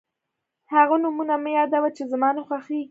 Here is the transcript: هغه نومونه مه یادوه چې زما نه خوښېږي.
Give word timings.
هغه 0.73 0.95
نومونه 1.03 1.35
مه 1.43 1.49
یادوه 1.57 1.89
چې 1.97 2.03
زما 2.11 2.29
نه 2.37 2.41
خوښېږي. 2.47 2.79